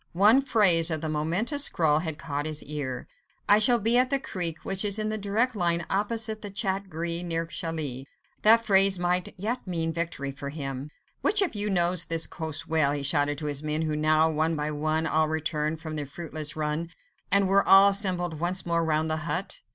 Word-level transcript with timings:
One 0.13 0.41
phrase 0.41 0.89
of 0.89 1.01
the 1.01 1.09
momentous 1.09 1.65
scrawl 1.65 1.99
had 1.99 2.17
caught 2.17 2.47
his 2.47 2.63
ear. 2.63 3.07
"I 3.47 3.59
shall 3.59 3.77
be 3.77 3.99
at 3.99 4.09
the 4.09 4.17
creek 4.17 4.57
which 4.65 4.83
is 4.83 4.97
in 4.97 5.11
a 5.11 5.17
direct 5.19 5.55
line 5.55 5.85
opposite 5.91 6.41
the 6.41 6.49
'Chat 6.49 6.89
Gris' 6.89 7.21
near 7.21 7.45
Calais": 7.45 8.05
that 8.41 8.65
phrase 8.65 8.97
might 8.97 9.35
yet 9.37 9.67
mean 9.67 9.93
victory 9.93 10.31
for 10.31 10.49
him. 10.49 10.89
"Which 11.21 11.43
of 11.43 11.53
you 11.53 11.69
knows 11.69 12.05
this 12.05 12.25
coast 12.25 12.67
well?" 12.67 12.93
he 12.93 13.03
shouted 13.03 13.37
to 13.37 13.45
his 13.45 13.61
men 13.61 13.83
who 13.83 13.95
now 13.95 14.27
one 14.31 14.55
by 14.55 14.71
one 14.71 15.05
had 15.05 15.11
all 15.13 15.27
returned 15.27 15.79
from 15.79 15.95
their 15.95 16.07
fruitless 16.07 16.55
run, 16.55 16.89
and 17.31 17.47
were 17.47 17.61
all 17.63 17.89
assembled 17.91 18.39
once 18.39 18.65
more 18.65 18.83
round 18.83 19.07
the 19.07 19.17
hut. 19.17 19.61